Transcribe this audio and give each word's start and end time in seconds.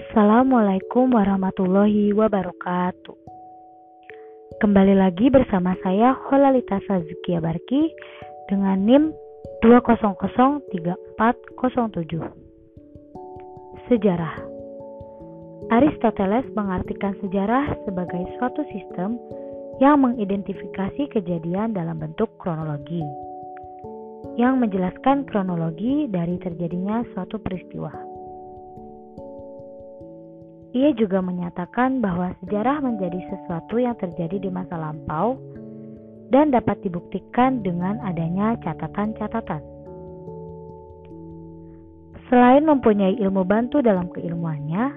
Assalamualaikum 0.00 1.12
warahmatullahi 1.12 2.16
wabarakatuh. 2.16 3.20
Kembali 4.56 4.96
lagi 4.96 5.28
bersama 5.28 5.76
saya 5.84 6.16
Holalita 6.24 6.80
Sazukia 6.88 7.36
Barki 7.44 7.92
dengan 8.48 8.80
NIM 8.80 9.12
2003407. 9.60 11.52
Sejarah 13.92 14.40
Aristoteles 15.68 16.48
mengartikan 16.56 17.12
sejarah 17.20 17.68
sebagai 17.84 18.24
suatu 18.40 18.64
sistem 18.72 19.20
yang 19.84 20.00
mengidentifikasi 20.00 21.12
kejadian 21.12 21.76
dalam 21.76 22.00
bentuk 22.00 22.32
kronologi, 22.40 23.04
yang 24.40 24.64
menjelaskan 24.64 25.28
kronologi 25.28 26.08
dari 26.08 26.40
terjadinya 26.40 27.04
suatu 27.12 27.36
peristiwa. 27.36 28.09
Ia 30.70 30.94
juga 30.94 31.18
menyatakan 31.18 31.98
bahwa 31.98 32.30
sejarah 32.42 32.78
menjadi 32.78 33.18
sesuatu 33.26 33.82
yang 33.82 33.98
terjadi 33.98 34.38
di 34.38 34.50
masa 34.54 34.78
lampau 34.78 35.34
dan 36.30 36.54
dapat 36.54 36.78
dibuktikan 36.86 37.58
dengan 37.66 37.98
adanya 38.06 38.54
catatan-catatan. 38.62 39.58
Selain 42.30 42.62
mempunyai 42.62 43.18
ilmu 43.18 43.42
bantu 43.42 43.82
dalam 43.82 44.06
keilmuannya, 44.14 44.94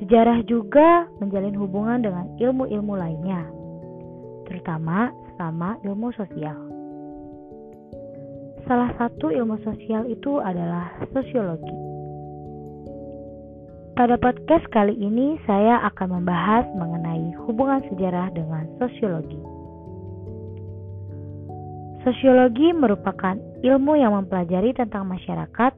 sejarah 0.00 0.40
juga 0.48 1.04
menjalin 1.20 1.52
hubungan 1.60 2.00
dengan 2.00 2.26
ilmu-ilmu 2.40 2.96
lainnya, 2.96 3.44
terutama 4.48 5.12
sama 5.36 5.76
ilmu 5.84 6.08
sosial. 6.16 6.56
Salah 8.64 8.96
satu 8.96 9.28
ilmu 9.28 9.60
sosial 9.60 10.08
itu 10.08 10.40
adalah 10.40 10.88
sosiologi. 11.12 11.89
Pada 13.98 14.14
podcast 14.20 14.62
kali 14.70 14.94
ini, 14.94 15.34
saya 15.50 15.82
akan 15.90 16.22
membahas 16.22 16.62
mengenai 16.78 17.34
hubungan 17.46 17.82
sejarah 17.90 18.30
dengan 18.30 18.70
sosiologi. 18.78 19.40
Sosiologi 22.06 22.70
merupakan 22.70 23.34
ilmu 23.66 23.98
yang 23.98 24.14
mempelajari 24.14 24.70
tentang 24.78 25.10
masyarakat 25.10 25.72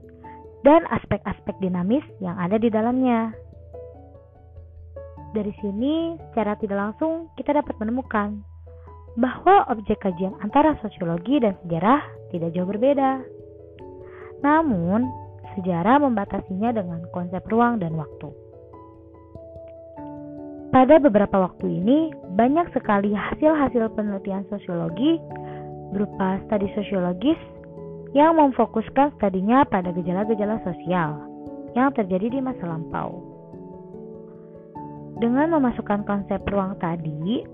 dan 0.61 0.81
aspek-aspek 0.93 1.57
dinamis 1.65 2.05
yang 2.21 2.37
ada 2.37 2.61
di 2.61 2.69
dalamnya. 2.69 3.33
Dari 5.33 5.53
sini, 5.65 6.21
secara 6.31 6.61
tidak 6.61 6.77
langsung 6.77 7.33
kita 7.41 7.57
dapat 7.57 7.75
menemukan 7.81 8.45
bahwa 9.17 9.69
objek 9.73 10.05
kajian 10.05 10.37
antara 10.45 10.77
sosiologi 10.85 11.41
dan 11.41 11.57
sejarah 11.65 12.01
tidak 12.29 12.53
jauh 12.53 12.69
berbeda. 12.69 13.25
Namun, 14.45 15.22
sejarah 15.59 16.01
membatasinya 16.03 16.71
dengan 16.73 17.05
konsep 17.11 17.43
ruang 17.49 17.81
dan 17.81 17.95
waktu. 17.97 18.29
Pada 20.73 20.97
beberapa 20.97 21.37
waktu 21.37 21.69
ini, 21.69 22.17
banyak 22.33 22.73
sekali 22.73 23.13
hasil-hasil 23.13 23.93
penelitian 23.93 24.49
sosiologi 24.49 25.21
berupa 25.93 26.41
studi 26.49 26.73
sosiologis 26.73 27.37
yang 28.17 28.41
memfokuskan 28.41 29.13
studinya 29.21 29.69
pada 29.69 29.93
gejala-gejala 29.93 30.65
sosial 30.65 31.29
yang 31.77 31.93
terjadi 31.93 32.33
di 32.33 32.41
masa 32.41 32.65
lampau. 32.65 33.21
Dengan 35.21 35.61
memasukkan 35.61 36.09
konsep 36.09 36.41
ruang 36.49 36.81
tadi, 36.81 37.45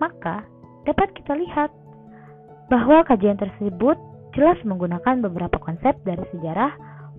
maka 0.00 0.44
dapat 0.88 1.12
kita 1.20 1.36
lihat 1.36 1.68
bahwa 2.72 3.04
kajian 3.04 3.36
tersebut 3.36 3.96
jelas 4.32 4.56
menggunakan 4.64 5.20
beberapa 5.24 5.56
konsep 5.60 5.96
dari 6.04 6.24
sejarah 6.32 6.72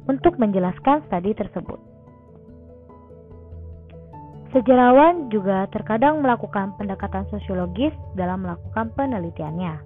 untuk 0.09 0.41
menjelaskan 0.41 1.05
studi 1.05 1.37
tersebut. 1.37 1.77
Sejarawan 4.49 5.29
juga 5.29 5.69
terkadang 5.69 6.25
melakukan 6.25 6.73
pendekatan 6.81 7.29
sosiologis 7.29 7.93
dalam 8.17 8.41
melakukan 8.41 8.89
penelitiannya. 8.97 9.77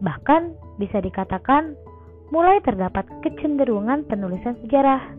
Bahkan 0.00 0.42
bisa 0.80 1.04
dikatakan 1.04 1.76
mulai 2.32 2.64
terdapat 2.64 3.04
kecenderungan 3.20 4.08
penulisan 4.08 4.56
sejarah 4.64 5.12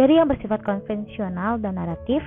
dari 0.00 0.16
yang 0.16 0.32
bersifat 0.32 0.64
konvensional 0.64 1.60
dan 1.60 1.76
naratif 1.76 2.24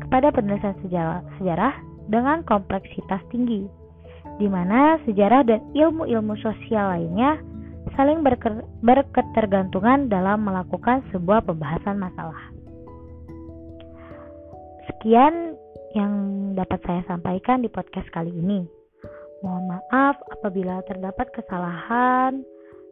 kepada 0.00 0.32
penulisan 0.32 0.72
sejarah, 0.80 1.20
sejarah 1.36 1.76
dengan 2.08 2.40
kompleksitas 2.48 3.20
tinggi, 3.28 3.68
di 4.40 4.48
mana 4.48 4.96
sejarah 5.04 5.44
dan 5.44 5.60
ilmu-ilmu 5.76 6.32
sosial 6.40 6.96
lainnya 6.96 7.36
saling 7.94 8.20
berketergantungan 8.82 10.10
dalam 10.10 10.44
melakukan 10.44 11.04
sebuah 11.14 11.46
pembahasan 11.46 11.96
masalah. 11.96 12.40
Sekian 14.90 15.54
yang 15.94 16.12
dapat 16.58 16.80
saya 16.84 17.02
sampaikan 17.06 17.62
di 17.62 17.70
podcast 17.70 18.10
kali 18.10 18.34
ini. 18.34 18.66
Mohon 19.40 19.78
maaf 19.78 20.18
apabila 20.34 20.82
terdapat 20.84 21.30
kesalahan 21.30 22.42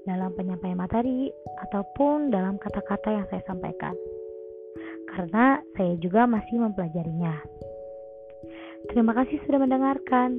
dalam 0.06 0.30
penyampaian 0.38 0.78
materi 0.78 1.28
ataupun 1.66 2.30
dalam 2.30 2.56
kata-kata 2.62 3.10
yang 3.10 3.26
saya 3.28 3.42
sampaikan. 3.50 3.92
Karena 5.10 5.58
saya 5.74 5.98
juga 5.98 6.30
masih 6.30 6.62
mempelajarinya. 6.62 7.34
Terima 8.86 9.12
kasih 9.18 9.42
sudah 9.44 9.58
mendengarkan. 9.58 10.38